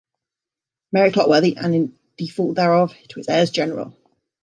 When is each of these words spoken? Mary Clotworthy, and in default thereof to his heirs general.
Mary 0.91 1.11
Clotworthy, 1.11 1.55
and 1.63 1.75
in 1.75 1.95
default 2.17 2.55
thereof 2.55 2.91
to 3.09 3.19
his 3.19 3.29
heirs 3.29 3.51
general. 3.51 3.95